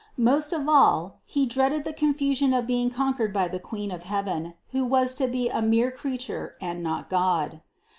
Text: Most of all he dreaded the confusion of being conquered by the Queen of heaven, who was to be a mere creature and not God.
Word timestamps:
Most 0.17 0.51
of 0.51 0.67
all 0.67 1.19
he 1.25 1.45
dreaded 1.45 1.83
the 1.83 1.93
confusion 1.93 2.55
of 2.55 2.65
being 2.65 2.89
conquered 2.89 3.31
by 3.31 3.47
the 3.47 3.59
Queen 3.59 3.91
of 3.91 4.01
heaven, 4.01 4.55
who 4.71 4.83
was 4.83 5.13
to 5.13 5.27
be 5.27 5.47
a 5.47 5.61
mere 5.61 5.91
creature 5.91 6.55
and 6.59 6.81
not 6.81 7.07
God. 7.07 7.61